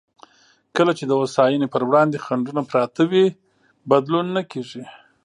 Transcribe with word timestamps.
کله 0.75 0.91
چې 0.97 1.03
د 1.05 1.11
هوساینې 1.19 1.67
پر 1.73 1.81
وړاندې 1.89 2.23
خنډونه 2.25 2.61
پراته 2.69 3.03
وي، 3.11 3.25
بدلون 3.89 4.25
نه 4.37 4.41
کېږي. 4.51 4.83